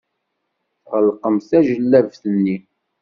[0.83, 2.57] Tɣelqemt tajellabt-nni.